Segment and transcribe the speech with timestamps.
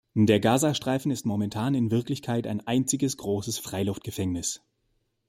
[0.15, 4.63] Der Gaza-Streifen ist momentan in Wirklichkeit ein einziges großes Freiluftgefängnis.